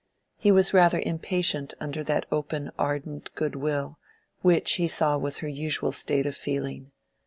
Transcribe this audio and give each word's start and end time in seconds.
He 0.35 0.51
was 0.51 0.73
rather 0.73 0.99
impatient 0.99 1.75
under 1.79 2.03
that 2.05 2.25
open 2.31 2.71
ardent 2.75 3.29
good 3.35 3.55
will, 3.55 3.99
which 4.41 4.71
he 4.77 4.87
saw 4.87 5.15
was 5.15 5.37
her 5.45 5.47
usual 5.47 5.91
state 5.91 6.25
of 6.25 6.35
feeling. 6.35 6.91